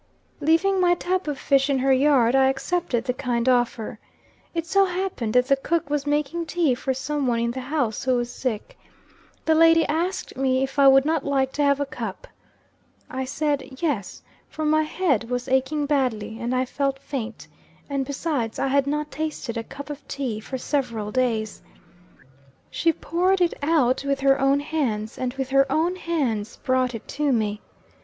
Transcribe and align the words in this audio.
"Leaving 0.39 0.81
my 0.81 0.95
tub 0.95 1.27
of 1.27 1.37
fish 1.37 1.69
in 1.69 1.77
her 1.77 1.93
yard, 1.93 2.35
I 2.35 2.49
accepted 2.49 3.03
the 3.05 3.13
kind 3.13 3.47
offer. 3.47 3.99
It 4.55 4.65
so 4.65 4.85
happened 4.85 5.35
that 5.35 5.45
the 5.47 5.55
cook 5.55 5.91
was 5.91 6.07
making 6.07 6.47
tea 6.47 6.73
for 6.73 6.91
some 6.91 7.27
one 7.27 7.37
in 7.39 7.51
the 7.51 7.59
house 7.61 8.03
who 8.03 8.15
was 8.15 8.33
sick. 8.33 8.79
The 9.45 9.53
lady 9.53 9.85
asked 9.85 10.35
me 10.35 10.63
if 10.63 10.79
I 10.79 10.87
would 10.87 11.05
not 11.05 11.23
like 11.23 11.51
to 11.53 11.61
have 11.61 11.79
a 11.79 11.85
cup. 11.85 12.25
I 13.11 13.25
said 13.25 13.79
yes; 13.79 14.23
for 14.49 14.65
my 14.65 14.81
head 14.81 15.29
was 15.29 15.47
aching 15.47 15.85
badly, 15.85 16.39
and 16.39 16.55
I 16.55 16.65
felt 16.65 16.97
faint; 16.97 17.47
and 17.87 18.03
besides, 18.03 18.57
I 18.57 18.69
had 18.69 18.87
not 18.87 19.11
tasted 19.11 19.55
a 19.55 19.63
cup 19.63 19.91
of 19.91 20.07
tea 20.07 20.39
for 20.39 20.57
several 20.57 21.11
days. 21.11 21.61
She 22.71 22.91
poured 22.91 23.39
it 23.39 23.53
out 23.61 24.03
with 24.03 24.21
her 24.21 24.39
own 24.41 24.61
hands, 24.61 25.19
and 25.19 25.35
with 25.35 25.51
her 25.51 25.71
own 25.71 25.95
hands 25.95 26.57
brought 26.63 26.95
it 26.95 27.07
to 27.09 27.31
me. 27.31 27.61